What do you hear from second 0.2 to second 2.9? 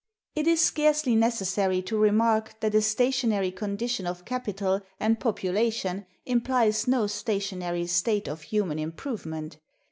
It is scarcely necessary to remark that a